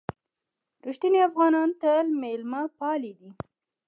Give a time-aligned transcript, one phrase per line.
[0.87, 3.29] رښتیني افغانان تل مېلمه پالي دي.